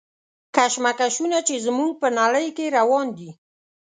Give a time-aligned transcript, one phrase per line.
[0.55, 3.29] کشمکشونه چې زموږ په نړۍ کې روان دي.